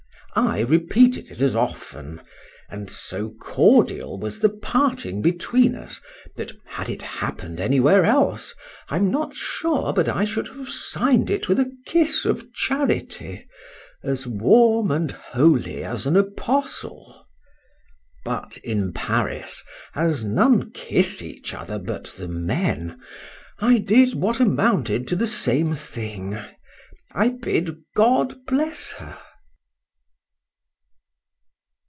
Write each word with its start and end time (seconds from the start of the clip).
—I 0.33 0.61
repeated 0.61 1.29
it 1.29 1.41
as 1.41 1.55
often; 1.57 2.21
and 2.69 2.89
so 2.89 3.31
cordial 3.31 4.17
was 4.17 4.39
the 4.39 4.47
parting 4.47 5.21
between 5.21 5.75
us, 5.75 5.99
that 6.37 6.53
had 6.63 6.87
it 6.87 7.01
happened 7.01 7.59
any 7.59 7.81
where 7.81 8.05
else, 8.05 8.55
I'm 8.87 9.11
not 9.11 9.35
sure 9.35 9.91
but 9.91 10.07
I 10.07 10.23
should 10.23 10.47
have 10.47 10.69
signed 10.69 11.29
it 11.29 11.49
with 11.49 11.59
a 11.59 11.75
kiss 11.85 12.23
of 12.23 12.53
charity, 12.53 13.45
as 14.05 14.25
warm 14.25 14.89
and 14.89 15.11
holy 15.11 15.83
as 15.83 16.07
an 16.07 16.15
apostle. 16.15 17.27
But 18.23 18.55
in 18.63 18.93
Paris, 18.93 19.61
as 19.95 20.23
none 20.23 20.71
kiss 20.71 21.21
each 21.21 21.53
other 21.53 21.77
but 21.77 22.05
the 22.17 22.29
men,—I 22.29 23.79
did, 23.79 24.13
what 24.15 24.39
amounted 24.39 25.09
to 25.09 25.17
the 25.17 25.27
same 25.27 25.73
thing— 25.75 26.39
—I 27.11 27.27
bid 27.41 27.79
God 27.97 28.45
bless 28.45 28.93
her. 28.93 29.17